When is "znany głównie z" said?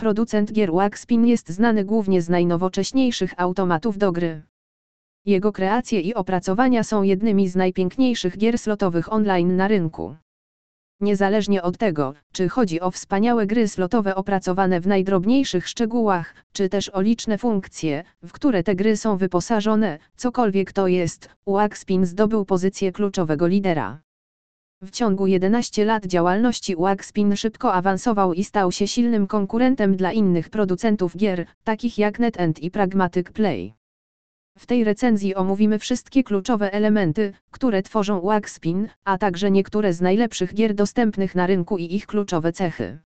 1.48-2.28